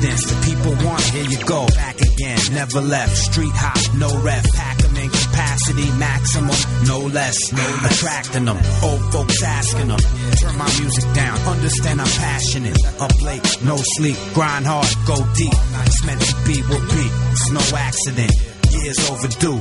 [0.00, 0.24] Evidence.
[0.30, 1.66] The people want, here you go.
[1.74, 3.16] Back again, never left.
[3.16, 4.44] Street hop, no ref.
[4.54, 7.52] Pack 'em in capacity maximum, no less.
[7.52, 8.58] No attracting them.
[8.82, 10.00] Old folks asking them.
[10.40, 11.38] Turn my music down.
[11.46, 12.76] Understand I'm passionate.
[13.00, 14.16] Up late, no sleep.
[14.34, 15.54] Grind hard, go deep.
[15.86, 17.06] It's meant to be, will be.
[17.32, 18.49] It's no accident.
[18.82, 19.60] Years overdue.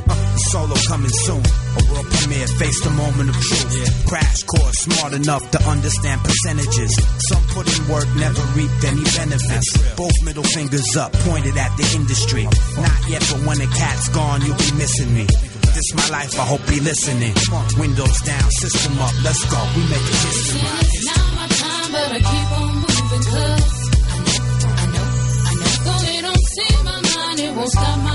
[0.51, 1.43] Solo coming soon.
[1.43, 4.07] A world premiere, face the moment of truth.
[4.07, 6.91] Crash course, smart enough to understand percentages.
[7.27, 9.69] Some put in work, never reaped any benefits.
[9.95, 12.43] Both middle fingers up, pointed at the industry.
[12.79, 15.27] Not yet, but when the cat's gone, you'll be missing me.
[15.75, 17.35] This my life, I hope you listening.
[17.77, 19.59] Windows down, system up, let's go.
[19.75, 20.63] We make it history.
[20.63, 23.77] It's not my time, but I keep on moving 'cause
[24.09, 24.39] I know,
[24.79, 25.07] I know,
[25.43, 25.83] I know.
[25.85, 28.08] Though they don't see my mind, it won't stop my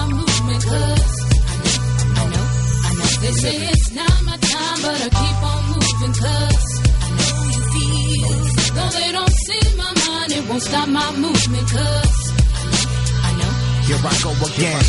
[3.47, 6.69] it's not my time, but I keep on moving 'cause
[7.05, 8.33] I know you feel.
[8.75, 12.85] Though they don't see my mind, it won't stop my movement 'cause I know,
[13.29, 13.53] I know.
[13.87, 14.85] Here I go again.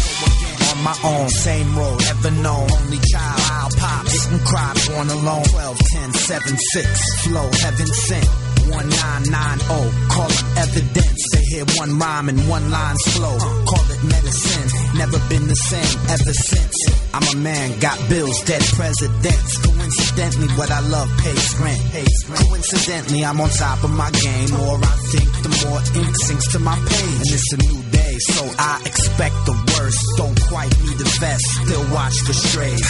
[0.71, 2.67] On my own, same road, ever known.
[2.71, 5.43] Only child, I'll pop, and cry, born alone.
[5.43, 8.29] 12, 10, 7, 6, flow, heaven sent.
[8.71, 9.65] 1990,
[10.09, 11.21] call it evidence.
[11.31, 13.37] They hear one rhyme and one line's flow.
[13.65, 16.75] Call it medicine, never been the same ever since.
[17.13, 19.57] I'm a man, got bills, dead presidents.
[19.63, 21.79] Coincidentally, what I love pays rent.
[22.27, 24.51] Coincidentally, I'm on top of my game.
[24.51, 27.21] More I think, the more ink sinks to my page.
[27.23, 29.99] And it's a new day, so I expect the worst.
[30.17, 32.83] Don't quite need the vest, still watch the strays.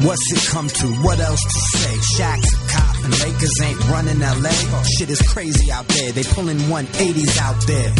[0.00, 0.86] What's it come to?
[1.02, 1.94] What else to say?
[2.16, 2.54] Shaq's
[3.08, 4.52] and Lakers ain't running LA.
[4.98, 6.12] Shit is crazy out there.
[6.12, 7.92] They pulling 180s out there.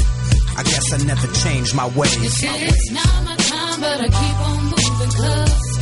[0.56, 2.12] I guess I never changed my ways.
[2.18, 5.78] It's not my time, but I keep on moving 'cause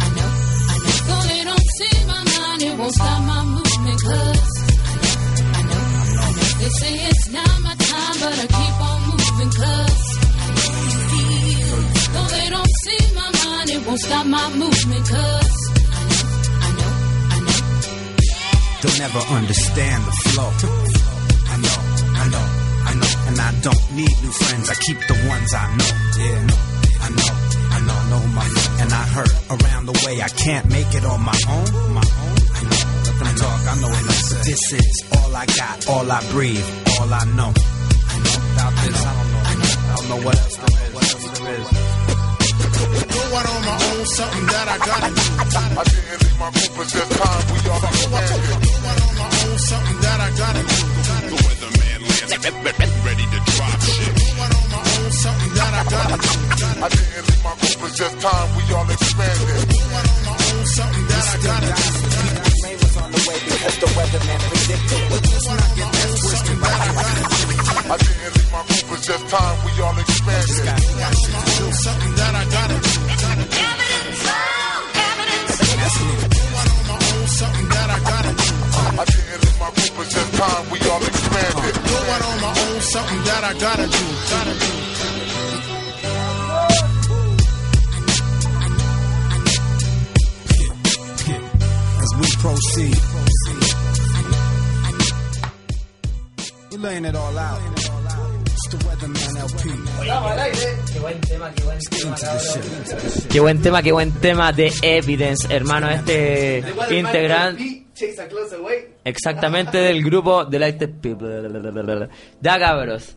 [0.00, 0.30] I know,
[0.72, 0.92] I know.
[1.08, 4.52] Though they don't see my mind, it won't stop my movement 'cause
[5.58, 6.58] I know, I know.
[6.60, 10.04] They say it's not my time, but I keep on moving 'cause
[10.42, 11.76] I know.
[12.14, 15.41] Though they don't see my mind, it won't stop my movement 'cause
[18.82, 20.50] They'll never understand the flow.
[20.50, 21.78] I know,
[22.18, 22.46] I know,
[22.90, 23.12] I know.
[23.30, 24.70] And I don't need new friends.
[24.70, 25.92] I keep the ones I know.
[26.18, 26.50] Yeah,
[26.98, 28.42] I know, I know, I know my
[28.82, 30.20] And I hurt around the way.
[30.20, 31.94] I can't make it on my own.
[31.94, 32.36] My own.
[32.58, 32.82] I know.
[33.06, 33.60] Let them talk.
[33.70, 34.30] I know enough.
[34.34, 36.66] But this is all I got, all I breathe,
[36.98, 37.54] all I know.
[37.54, 38.34] I know.
[38.50, 39.42] Without this, I don't know.
[39.46, 39.72] I, know.
[39.78, 40.94] I don't know what else there is.
[40.94, 41.66] What else there is.
[43.14, 45.22] Go out on my own, something that I gotta do.
[45.78, 48.42] I didn't leave my group, it's just time we all expanded.
[48.42, 50.78] Go out on my own, something that I gotta do.
[51.22, 51.82] The weatherman
[52.42, 54.12] Lance, ready to drop shit.
[54.18, 56.30] Go out on my own, something that I gotta do.
[56.82, 59.70] I didn't leave my group, it's just time we all expanded.
[59.70, 61.86] Go out on my own, something that I gotta do.
[62.62, 65.02] Rain was on the way because the weatherman predicted.
[65.10, 66.58] But let's not get that twisted.
[66.58, 67.46] I gotta do.
[67.86, 70.81] I didn't leave my group, it's just time we all expanded.
[97.12, 97.60] It all out.
[97.76, 97.92] The.
[100.92, 102.40] Qué buen tema, qué buen tema, Into the cabrón.
[102.40, 103.28] shit.
[103.28, 105.90] Qué buen tema, qué buen tema de Evidence, hermano.
[105.90, 107.84] Este integrante
[109.04, 112.08] exactamente del grupo de Light People.
[112.40, 113.14] Ya cabros.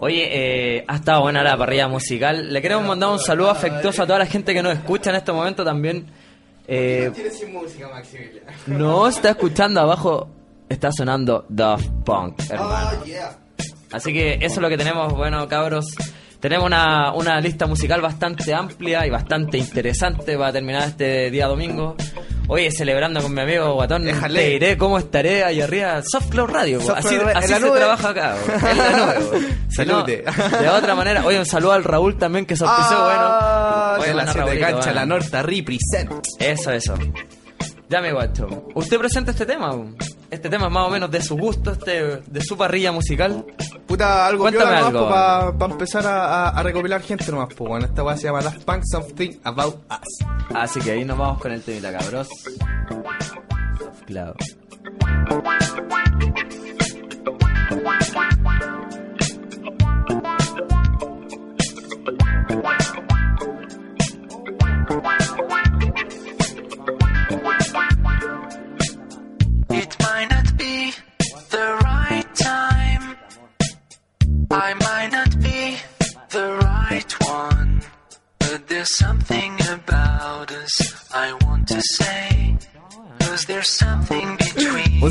[0.00, 0.28] Oye,
[0.78, 2.52] eh, ha estado buena la parrilla musical.
[2.52, 5.32] Le queremos mandar un saludo afectuoso a toda la gente que nos escucha en este
[5.32, 6.06] momento también.
[6.66, 8.46] Eh, Tienes sin música, Maximiliano.
[8.66, 10.28] no está escuchando abajo,
[10.68, 12.90] está sonando Daft Punk, hermano.
[13.00, 13.38] Oh, yeah.
[13.92, 15.86] Así que eso es lo que tenemos, bueno, cabros.
[16.40, 21.96] Tenemos una, una lista musical bastante amplia y bastante interesante para terminar este día domingo.
[22.46, 24.38] Oye, celebrando con mi amigo Guatón, Déjale.
[24.40, 26.00] te diré cómo estaré ahí arriba.
[26.02, 26.80] Soft Cloud Radio.
[26.80, 27.78] Soft así, así se nube.
[27.78, 28.36] trabaja acá.
[28.70, 29.44] En la nube,
[29.86, 34.04] no, de otra manera, oye, un saludo al Raúl también que se auspició, Ah, bueno.
[34.04, 34.24] Oye, la
[34.60, 34.92] cancha, bueno.
[34.94, 36.10] la Norta represent.
[36.38, 36.94] Eso, eso.
[37.90, 38.46] Ya me guacho.
[38.74, 39.72] ¿Usted presenta este tema?
[40.30, 43.46] Este tema es más o menos de su gusto, este, de su parrilla musical.
[43.86, 45.08] Puta, algo Cuéntame algo.
[45.08, 48.62] para empezar a, a- a recopilar gente nomás, pues bueno, esta weá se llama Daft
[48.64, 50.26] Punk Something About Us.
[50.54, 52.28] Así que ahí nos vamos con el temita, cabros.
[53.78, 54.34] Soft Cloud.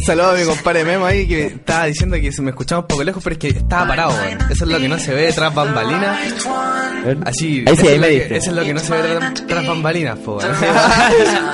[0.07, 3.03] Saludo a mi compadre Memo ahí que estaba diciendo que se me escuchaba un poco
[3.03, 4.37] lejos, pero es que estaba parado, weón.
[4.49, 6.17] Eso es lo que no se ve tras bambalinas.
[7.25, 8.37] Así, Ahí sí, me lo que- diste.
[8.37, 10.51] Eso es lo que no se ve tras, tras bambalinas, po, weón.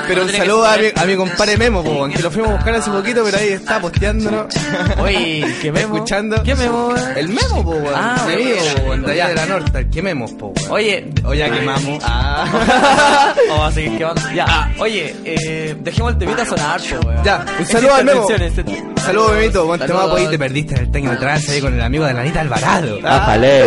[0.08, 2.56] Pero un saludo a mi, a mi compadre Memo, po, weón, que lo fuimos a
[2.56, 4.54] buscar hace poquito, pero ahí está posteándonos.
[5.00, 5.96] Oye, ¿qué memo?
[5.96, 6.44] Escuchando.
[6.44, 7.18] ¿Qué memo, weón?
[7.18, 7.94] El Memo, po, weón.
[7.96, 8.50] Ah, Mi bueno.
[8.52, 10.72] amigo, po, weón, de allá de la norte, el quememos, po, weón.
[10.72, 12.04] Oye, O ya quemamos.
[12.06, 13.34] Ah.
[13.50, 14.22] Vamos a seguir quemando.
[14.36, 17.24] Ya, oye, eh, dejemos el temita sonar, po, weón.
[17.24, 18.28] Ya, un saludo al Memo.
[18.48, 19.66] Este- Saludos, Memito.
[19.66, 20.12] Buen tema, Saludos.
[20.12, 22.42] pues, y te perdiste en el técnico trance ahí con el amigo de la Anita
[22.42, 23.00] Alvarado.
[23.02, 23.66] Bájale.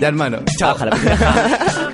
[0.00, 0.38] Ya, hermano.
[0.58, 0.74] Chao.
[0.74, 0.96] Bájala,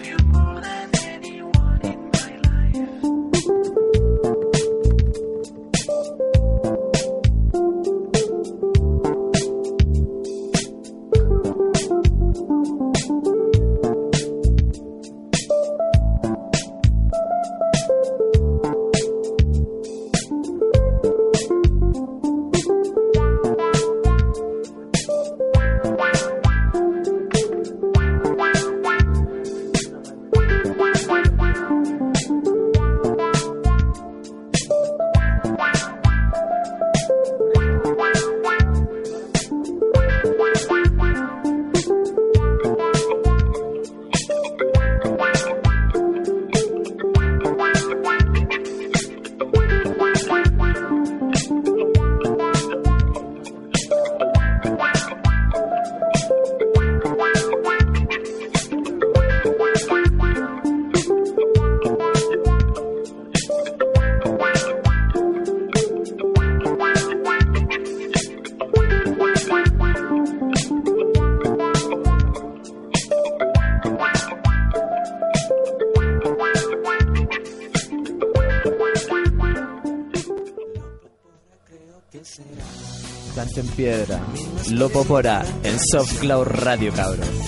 [84.71, 87.40] piedra, Lopo Pora, en Soft Cloud Radio, cabros.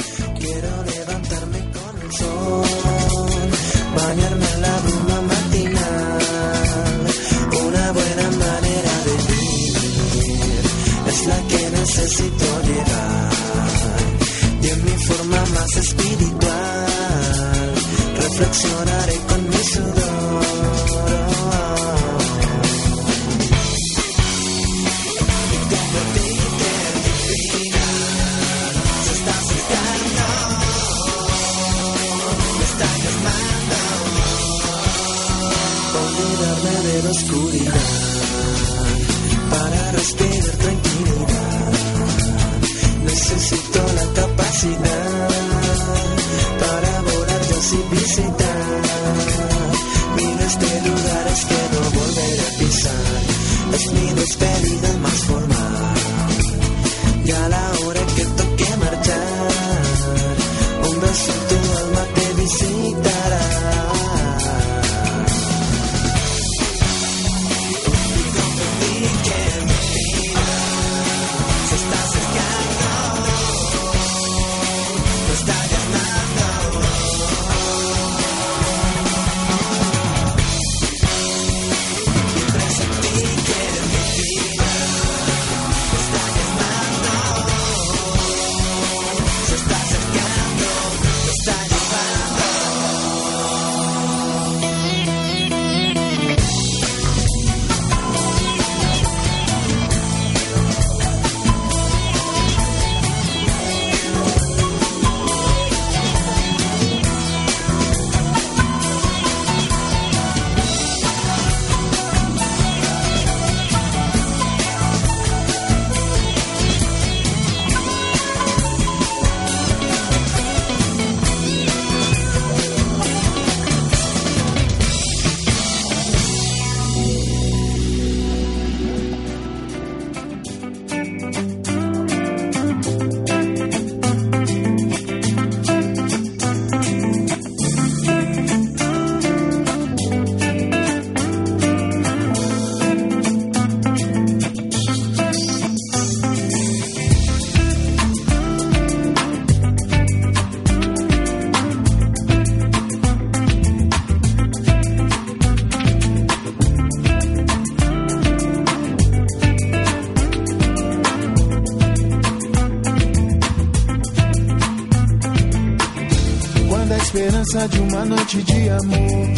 [167.42, 169.28] lembrança de uma noite de amor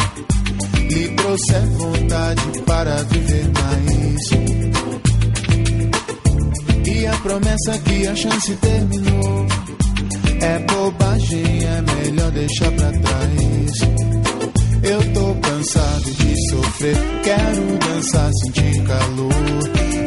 [0.73, 4.31] me trouxe vontade para viver mais.
[6.87, 9.45] E a promessa que a chance terminou
[10.39, 13.71] é bobagem, é melhor deixar pra trás.
[14.83, 19.33] Eu tô cansado de sofrer, quero dançar, sentir calor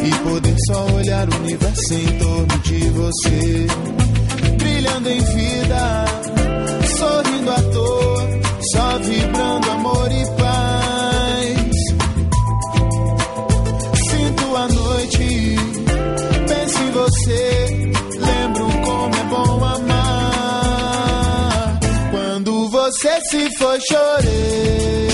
[0.05, 3.67] e poder só olhar o universo em torno de você,
[4.57, 6.38] brilhando em vida
[6.99, 8.29] sorrindo à toa,
[8.73, 11.73] só vibrando amor e paz.
[14.11, 15.57] Sinto a noite,
[16.49, 20.09] penso em você, lembro como é bom amar.
[22.11, 25.08] Quando você se foi chorar.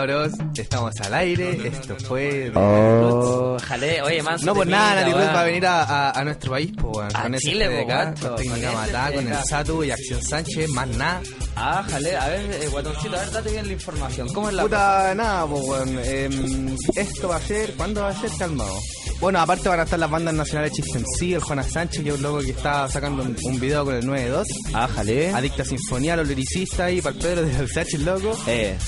[0.00, 2.50] Cabros, estamos al aire, esto fue...
[2.54, 4.38] Oh, jale, oye, man.
[4.42, 7.10] No por nada, Nati Ruiz va a venir a, a- a nuestro país, po, weón,
[7.14, 9.44] A con ese Chile, de po, guacho, con Técnica Matá, con el.
[9.44, 11.20] Satu y Acción Sánchez, más nada.
[11.56, 14.28] Ah, jale, a ver, eh, guatoncito, a ver, date bien la información.
[14.32, 15.98] ¿Cómo es la Puta, nada, pues, weón.
[16.04, 18.30] em, esto va a ser, ¿cuándo va a ser?
[18.38, 18.74] Calmado.
[19.20, 22.14] Bueno, aparte van a estar las bandas nacionales Chisten sí, el Jonas Sánchez, que es
[22.14, 24.44] un loco que está sacando un, un video con el 9-2.
[24.72, 25.28] Ah, jale.
[25.30, 28.34] Adicta Sinfonía, los lyricistas y para el Pedro de Alsace, el loco.
[28.46, 28.78] Eh,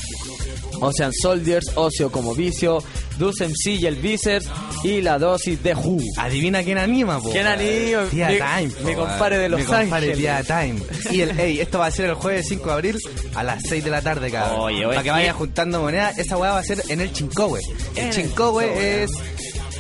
[0.83, 2.83] Ocean Soldiers, Ocio como vicio,
[3.19, 4.43] Dulce MC y el Vicer
[4.85, 5.99] y la dosis de Who.
[6.19, 7.31] Adivina quién anima, po.
[7.31, 8.05] ¿Quién anima?
[8.11, 10.19] Tía Mi- Time, po, mi compadre de Los Mi compadre Ángeles.
[10.19, 10.81] Tía Time.
[11.11, 12.99] Y el, ey, esto va a ser el jueves 5 de abril
[13.35, 14.61] a las 6 de la tarde, cabrón.
[14.61, 17.61] Oye, oye, Para que vayan juntando monedas, esa weá va a ser en el Chincowe.
[17.97, 19.03] El Chincowe.
[19.05, 19.11] es.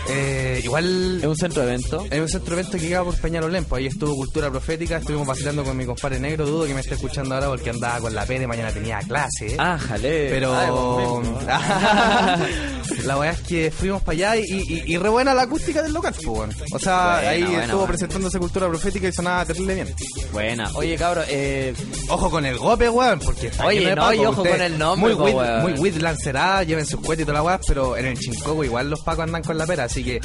[0.08, 2.04] Eh, igual Es un centro de evento.
[2.10, 5.26] Es un centro de evento que queda por Peñalolén, pues ahí estuvo Cultura Profética, estuvimos
[5.26, 8.24] vacilando con mi compadre negro, dudo que me esté escuchando ahora porque andaba con la
[8.26, 9.56] pene, mañana tenía clase.
[9.58, 10.28] Ah, jale.
[10.30, 11.40] Pero mismo.
[13.04, 15.92] la verdad es que fuimos para allá y, y, y re buena la acústica del
[15.92, 16.52] local, pues, bueno.
[16.72, 17.88] O sea, Buena, ahí buena, estuvo buena.
[17.92, 19.94] presentándose Cultura Profética y sonaba terrible bien.
[20.32, 20.70] Buena.
[20.74, 21.74] Oye, cabro, eh,
[22.08, 25.24] Ojo con el gope, weón, porque está Oye, no, y ojo con el nombre, Muy
[25.24, 25.62] with, weón.
[25.62, 28.90] muy with lancerada, lleven sus cohetes y toda la weá, pero en el Chincoco igual
[28.90, 30.20] los pacos andan con la pera, así que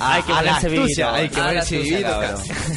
[0.00, 1.10] hay que ponerse vivito.
[1.10, 2.20] hay que ponerse vivito.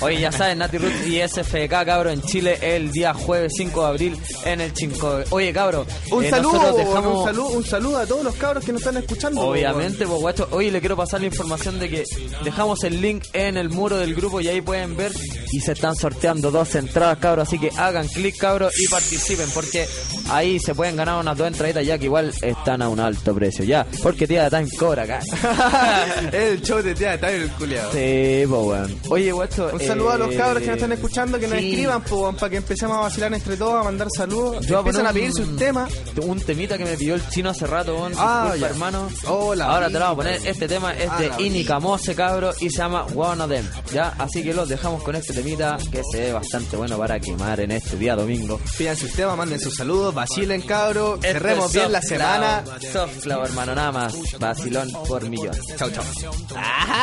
[0.01, 3.87] Oye, ya saben, Nati Roots y SFK, cabro, en Chile el día jueves 5 de
[3.87, 5.19] abril en el Chinco.
[5.29, 7.19] Oye, cabro, Un eh, saludo, dejamos...
[7.19, 9.41] un saludo, un saludo a todos los cabros que nos están escuchando.
[9.41, 10.47] Obviamente, pues guacho.
[10.51, 12.03] Oye, le quiero pasar la información de que
[12.43, 15.11] dejamos el link en el muro del grupo y ahí pueden ver
[15.51, 17.47] y se están sorteando dos entradas, cabros.
[17.47, 19.87] Así que hagan clic, cabros, y participen porque
[20.29, 23.63] ahí se pueden ganar unas dos entraditas ya que igual están a un alto precio,
[23.63, 23.85] ya.
[24.01, 25.19] Porque tía Time cobra acá.
[26.31, 27.91] el show de tía está el culiado.
[27.91, 28.99] Sí, pues weón.
[29.09, 29.69] Oye, guacho.
[29.73, 31.69] Un saludo a los eh, cabros que nos están escuchando, que nos sí.
[31.71, 34.65] escriban, po, para que empecemos a vacilar entre todos, a mandar saludos.
[34.65, 35.91] Yo Empiezan poner a pedir un- sus temas.
[36.21, 38.13] Un temita que me pidió el chino hace rato, weón.
[38.17, 39.09] Ah, Disculpa, hermano.
[39.27, 40.47] Hola, Ahora te lo vamos a poner.
[40.47, 43.65] Este tema es Ah, de la Ini Camose, cabro, y se llama One of Them.
[43.93, 44.13] ¿Ya?
[44.17, 47.71] Así que los dejamos con este temita que se ve bastante bueno para quemar en
[47.71, 48.59] este día domingo.
[48.77, 51.15] Pidan sus temas, manden sus saludos, vacilen, cabros.
[51.15, 52.63] Esto Cerremos bien la semana.
[52.63, 54.15] Cloud, Soft Cloud, hermano, nada más.
[54.39, 55.55] Vacilón por millón.
[55.77, 56.03] Chau, chau.
[56.03, 57.02] Forever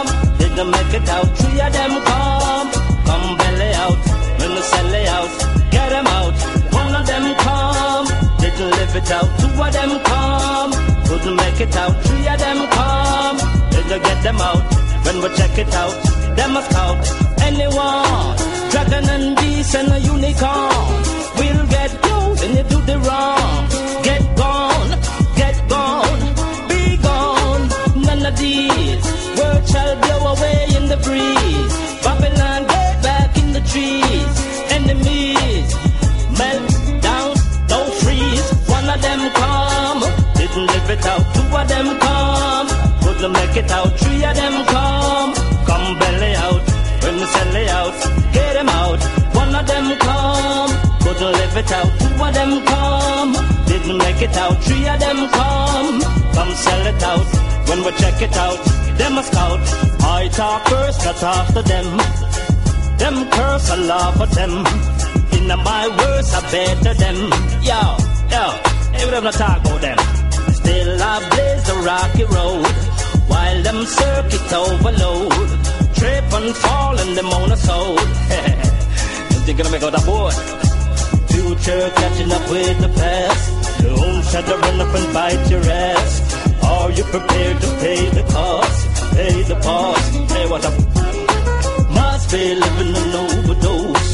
[0.61, 1.25] Didn't make it out.
[1.39, 2.69] Three of them come.
[3.07, 3.97] Come belly out.
[4.37, 5.31] When the sell out.
[5.71, 6.35] Get them out.
[6.71, 8.05] One of them come.
[8.37, 9.29] Didn't live it out.
[9.39, 10.71] Two of them come.
[11.07, 11.93] Couldn't make it out.
[12.03, 13.37] Three of them come.
[13.71, 14.61] Didn't get them out.
[15.03, 15.95] When we check it out.
[16.35, 17.09] Them must out.
[17.41, 18.37] Anyone.
[18.69, 20.85] Dragon and beast and a unicorn.
[21.39, 23.67] We'll get you when you do the wrong.
[24.03, 24.70] Get gone.
[29.67, 31.73] Shall blow away in the breeze.
[32.03, 34.33] Babylon get back in the trees.
[34.71, 35.69] Enemies
[36.37, 36.69] melt
[37.01, 37.35] down,
[37.67, 38.47] don't freeze.
[38.67, 40.01] One of them come,
[40.35, 41.23] didn't live it out.
[41.35, 42.67] Two of them come,
[43.03, 43.91] couldn't make it out.
[43.99, 45.33] Three of them come,
[45.65, 46.61] come belly out.
[47.21, 47.93] We sell it out,
[48.33, 48.99] get them out.
[49.35, 50.71] One of them come,
[51.01, 51.89] couldn't live it out.
[51.99, 53.33] Two of them come,
[53.67, 54.63] didn't make it out.
[54.63, 56.01] Three of them come,
[56.33, 57.27] come sell it out.
[57.69, 58.59] When we check it out,
[58.97, 59.59] them a scout.
[60.01, 61.87] I talk first, not after them.
[62.97, 64.53] Them curse a laugh at them.
[65.37, 67.19] In my words, I better them.
[67.69, 67.81] Yo,
[68.33, 68.43] yo,
[68.93, 69.97] hey, we never talk about them.
[70.53, 72.67] Still I blaze the rocky road.
[73.31, 75.31] While them circuit overload.
[75.95, 77.95] Trip and fall and them on a soul.
[79.57, 80.31] gonna make out a boy?
[81.31, 83.83] Future catching up with the past.
[83.83, 86.20] Don't shut the run up and bite your ass.
[86.81, 88.79] Are you prepared to pay the cost?
[89.13, 90.13] Pay the cost.
[90.33, 90.73] Hey, what up?
[91.93, 94.09] Must be living an overdose.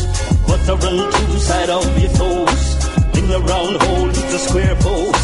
[0.48, 2.66] But to run two side of your toes.
[3.18, 5.24] In the round hole, it's a square post.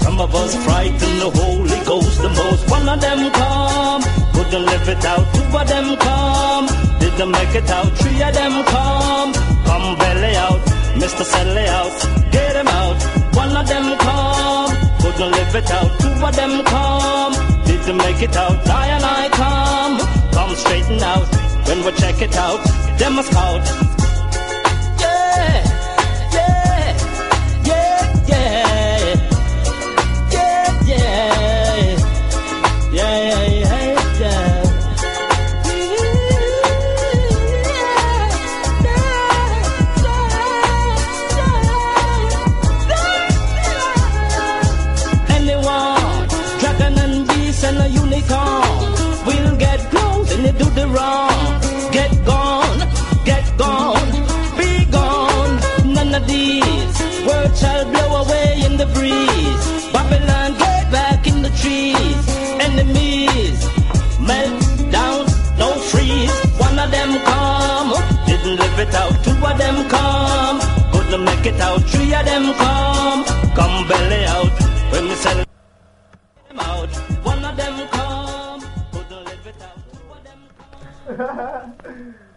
[0.00, 2.70] Some of us frighten the Holy Ghost the most.
[2.70, 5.26] One of them come, couldn't live it out.
[5.34, 6.66] Two of them come,
[7.00, 7.90] didn't make it out.
[7.98, 9.32] Three of them come,
[9.68, 10.60] come belly out.
[10.96, 11.22] Mr.
[11.22, 12.98] Sell out, get him out.
[13.36, 14.67] One of them come,
[15.00, 15.90] couldn't live it out.
[16.00, 17.32] Two of them come,
[17.64, 18.66] didn't make it out.
[18.68, 19.94] I and I come,
[20.32, 21.28] come straighten out.
[21.66, 22.60] When we check it out,
[22.98, 23.62] them must out.
[58.78, 59.92] The breeze.
[59.92, 62.22] Babylon get back in the trees.
[62.62, 63.58] Enemies
[64.20, 64.60] melt
[64.92, 65.26] down,
[65.58, 66.32] don't freeze.
[66.66, 67.90] One of them come,
[68.26, 69.14] didn't live it out.
[69.24, 70.60] Two of them come,
[70.92, 71.82] couldn't make it out.
[71.90, 73.24] Three of them come,
[73.58, 74.54] come belly out.
[74.92, 76.90] When we sell them out,
[77.24, 78.60] one of them come,
[78.92, 79.78] couldn't live it out.
[79.92, 80.22] Two of
[81.82, 82.14] them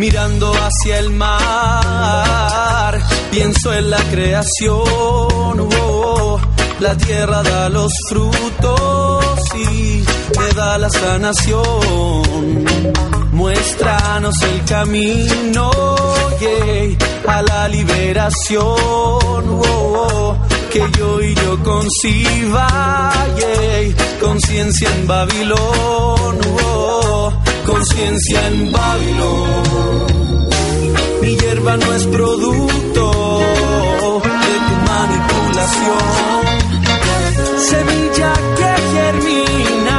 [0.00, 2.98] Mirando hacia el mar,
[3.30, 4.80] pienso en la creación.
[4.80, 6.40] oh,
[6.78, 12.64] la tierra da los frutos y te da la sanación.
[13.32, 15.70] Muéstranos el camino
[16.40, 16.96] yeah,
[17.36, 18.64] a la liberación.
[18.64, 20.34] oh,
[20.72, 26.40] que yo y yo conciba yeah, conciencia en Babilón.
[26.64, 27.32] oh,
[27.70, 30.06] conciencia en Babilón.
[31.22, 33.10] Mi hierba no es producto
[34.38, 36.42] de tu manipulación.
[37.70, 39.98] Semilla que germina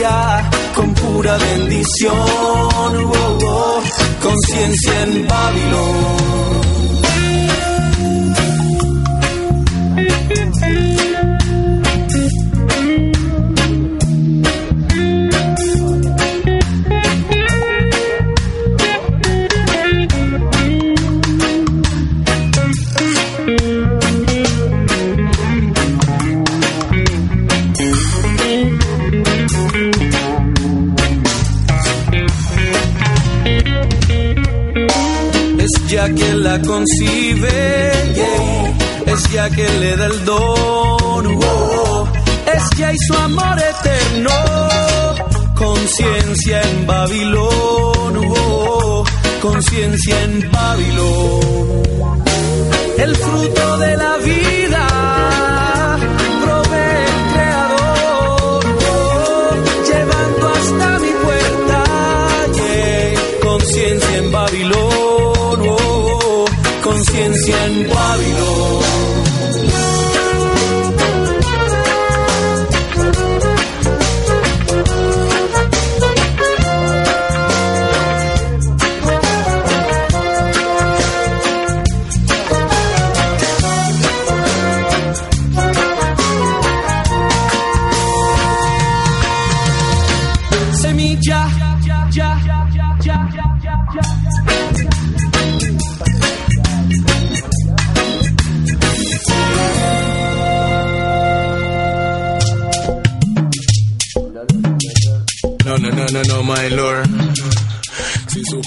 [0.00, 2.14] ya con pura bendición.
[2.16, 3.82] Oh,
[4.22, 6.55] conciencia en Babilón.
[36.46, 37.92] La concibe,
[39.06, 41.24] es ya quien le da el don,
[42.54, 44.30] es ya y su amor eterno,
[45.56, 48.14] conciencia en Babilón,
[49.42, 51.82] conciencia en Babilón,
[52.98, 55.15] el fruto de la vida.
[67.26, 68.85] Conciencia en.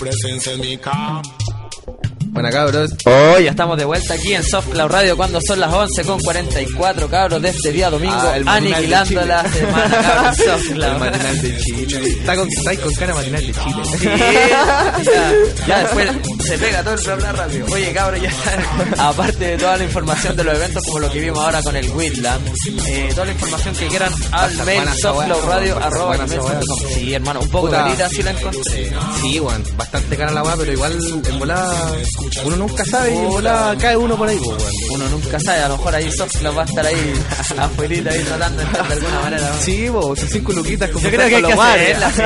[0.09, 1.38] presence and me calm.
[2.39, 2.91] Buena cabros.
[3.05, 7.09] Hoy estamos de vuelta aquí en Soft Cloud Radio cuando son las 11 con 44
[7.09, 10.83] cabros de este día domingo Ah, aniquilando de la semana cabros Soft Cloud.
[10.93, 12.07] El matinal de Chile.
[12.11, 13.83] Está con, está ahí con cara matinal de Chile.
[13.99, 14.05] Sí,
[15.05, 15.33] ya,
[15.67, 16.09] ya después
[16.45, 17.65] se pega todo el bla bla rápido.
[17.73, 18.31] Oye, cabrón, ya
[19.09, 21.89] aparte de toda la información de los eventos como lo que vimos ahora con el
[21.89, 22.47] Whitland,
[22.87, 25.27] eh, toda la información que quieran al estar mail buena esa weá.
[25.27, 26.79] softcloudradio Va a estar arroba buena esa gmail.com.
[26.85, 26.93] weá.
[26.95, 27.83] Sí, hermano, un poco Puta.
[27.83, 28.91] carita sí la encontré.
[29.21, 30.97] Sí, weón, bastante cara la weá, pero igual
[31.27, 31.91] en volada
[32.45, 34.39] uno nunca sabe y volada cae uno por ahí.
[34.91, 37.13] Uno nunca sabe, a lo mejor ahí Softcloud va a estar ahí
[37.57, 39.49] afuera ahí tratando de de alguna manera.
[39.49, 39.61] ¿no?
[39.61, 42.21] Sí, son cinco luquitas como Yo creo que hay que hacerla, sí.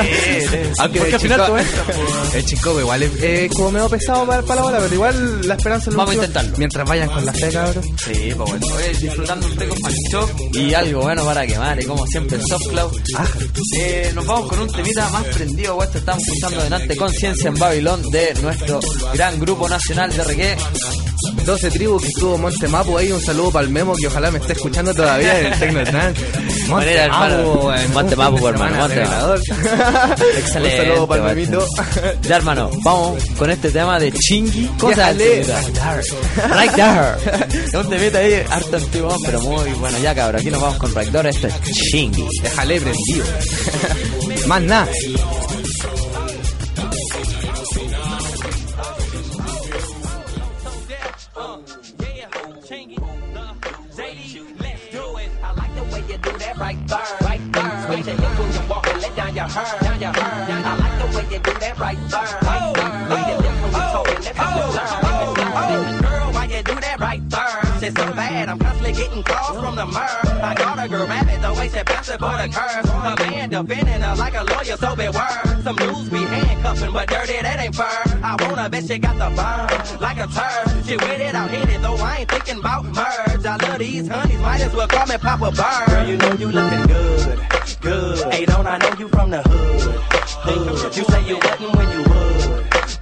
[0.78, 2.36] Aunque Porque el al final todo entra, po.
[2.36, 5.54] El chico igual es, es como medio pesado para, para la hora, pero igual la
[5.54, 6.58] esperanza es Vamos a intentarlo.
[6.58, 7.84] Mientras vayan con la fe, cabrón.
[8.04, 11.86] Sí, pues bueno, oye, disfrutando un té con Pancho y algo bueno para quemar, y
[11.86, 12.92] como siempre, Soft Cloud.
[13.78, 18.10] Eh, nos vamos con un temita más prendido, esto estamos escuchando delante Conciencia en Babilón
[18.10, 18.80] de nuestro
[19.14, 20.56] gran grupo nacional de reggae.
[21.46, 24.38] 12 tribus que estuvo Monte Mapu ahí, un saludo para el Memo que ojalá me
[24.38, 26.18] esté escuchando todavía en el Tecno Trans.
[26.68, 29.02] Monte Mapu, fin de hermano, Monte.
[30.38, 30.80] Excelente.
[30.80, 31.36] Un saludo para el.
[31.36, 31.66] Memito.
[32.22, 34.66] Ya, hermano, vamos con este tema de Chingy.
[34.78, 35.24] Cosa Déjale.
[35.24, 36.00] del temita.
[36.60, 37.64] Right there.
[37.66, 39.98] Es un temita ahí harto antiguo, pero muy bueno.
[39.98, 41.14] Ya, cabrón, aquí nos vamos con Right.
[41.14, 41.54] Esto es
[41.90, 42.26] Chingy.
[42.42, 43.26] Déjale prendido.
[44.46, 44.88] Más nada.
[56.64, 57.90] right burn, right burn.
[57.90, 60.46] Make that look when you walk and let down your hair, down your hair.
[60.48, 60.64] Down.
[60.64, 62.92] I like the way you do that right burn, right burn.
[62.94, 64.94] Oh, Make that look when you talk and let down your oh, hair.
[65.04, 67.80] Oh, Girl, why you do that right there?
[67.80, 70.23] She's so bad, I'm constantly getting calls from the mirror.
[71.72, 71.82] I
[72.48, 74.94] got a man defending her like a lawyer, so.
[75.62, 77.80] Some dudes be handcuffing, but dirty, that ain't.
[77.80, 80.84] I wanna bet she got the burn, like a turd.
[80.84, 83.46] She with it, I'll hit it, though I ain't thinking about merge.
[83.46, 85.86] I love these honeys, might as well call me Papa Bird.
[85.88, 87.40] Girl, you know you looking good,
[87.80, 88.32] good.
[88.34, 89.80] Hey, don't I know you from the hood?
[90.44, 90.96] Hood.
[90.96, 91.93] You say you wasn't when you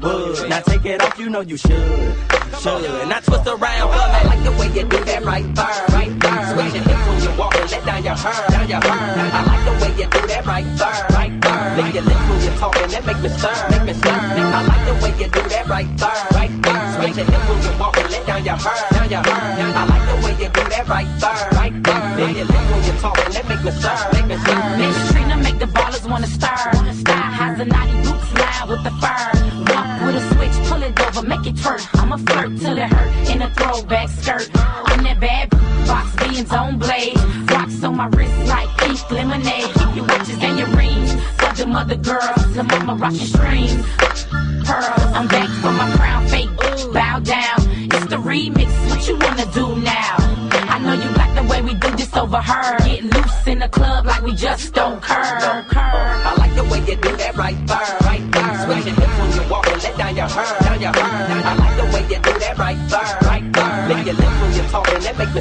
[0.02, 0.48] would.
[0.50, 3.08] Now take it off, you know you should, should.
[3.08, 4.20] Now twist around, for me.
[4.28, 6.42] like the way you do that right there, right there.
[6.52, 9.30] Swing your hips when you walk and let down your hair, down your hair.
[9.32, 11.76] I like the way you do that right there, right there.
[11.76, 14.10] Lick your lips when you're talking, that make me stir, make me stir.
[14.12, 16.82] I like the way you do that right there, right there.
[16.98, 19.72] Swing your hips when you walk and let down your hair, down your hair.
[19.72, 22.02] I like the way you do that right there, right there.
[22.18, 24.01] Lick your lips when you're talking, that make me stir.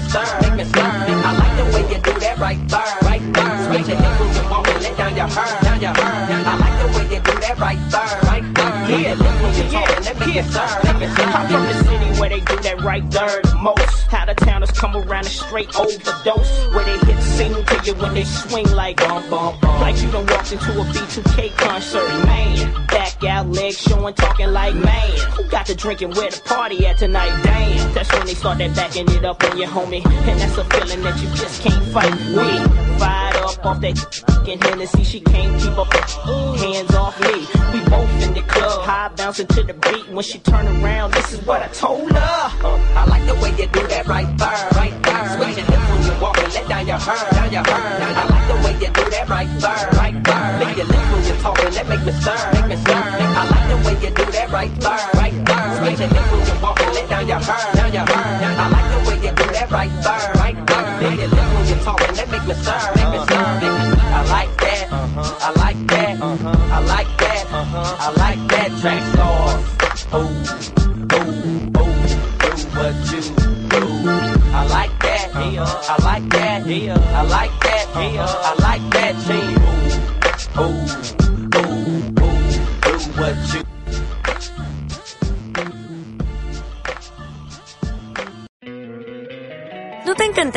[0.09, 0.40] Sir.
[8.87, 9.03] Me
[10.43, 11.19] stir, make.
[11.19, 14.13] I'm from the city where they do that right the most.
[14.13, 16.51] Out of towners come around and straight overdose.
[16.73, 19.81] Where they hit single to you when they swing like bum bum bum.
[19.81, 22.87] Like you done walked into a B2K concert, man.
[22.87, 25.11] Back out, legs showing, talking like man.
[25.35, 27.41] Who got the drinking where the party at tonight?
[27.43, 27.93] Damn.
[27.93, 30.05] That's when they start that backing it up on your homie.
[30.05, 32.99] And that's a feeling that you just can't fight with.
[32.99, 35.93] Fired up off that fucking Hennessy, she can't keep up.
[36.59, 37.33] Hands off me.
[37.73, 40.07] We both in the club, high bouncing to the beat.
[40.09, 42.17] When she turn around, this is what I told her.
[42.21, 45.21] I like the way you do that right there, right there.
[45.41, 47.81] Your hips when you walk and let down your hair, down your hair.
[48.01, 50.59] I like the way you do that right there, right there.
[50.59, 52.93] Lick your lips when you're talking, that make me stir, make me stir.
[52.93, 55.61] I like the way you do that right there, right there.
[55.81, 58.55] Your hips when you walk and let down your hair, down your hair.
[58.61, 61.09] I like the way you that right there, right there.
[61.09, 63.37] Lick your lips when you're talking, that make me stir, make me stir.
[63.37, 64.00] I like